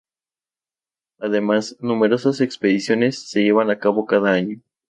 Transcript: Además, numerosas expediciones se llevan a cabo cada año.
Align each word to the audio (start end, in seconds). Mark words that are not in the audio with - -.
Además, 1.19 1.75
numerosas 1.79 2.41
expediciones 2.41 3.29
se 3.29 3.43
llevan 3.43 3.69
a 3.69 3.77
cabo 3.77 4.07
cada 4.07 4.31
año. 4.31 4.59